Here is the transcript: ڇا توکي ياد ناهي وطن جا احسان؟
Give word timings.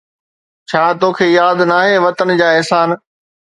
ڇا 0.69 0.81
توکي 1.01 1.27
ياد 1.37 1.59
ناهي 1.73 1.95
وطن 2.07 2.29
جا 2.43 2.47
احسان؟ 2.59 2.89